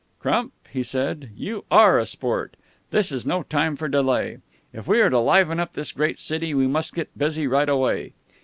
"Crump," 0.17 0.53
he 0.67 0.81
said, 0.81 1.29
"you 1.37 1.63
are 1.69 1.99
a 1.99 2.07
sport. 2.07 2.55
This 2.89 3.11
is 3.11 3.23
no 3.23 3.43
time 3.43 3.75
for 3.75 3.87
delay. 3.87 4.39
If 4.73 4.87
we 4.87 4.99
are 4.99 5.11
to 5.11 5.19
liven 5.19 5.59
up 5.59 5.73
this 5.73 5.91
great 5.91 6.17
city, 6.17 6.55
we 6.55 6.65
must 6.65 6.95
get 6.95 7.15
busy 7.15 7.45
right 7.45 7.69
away. 7.69 8.13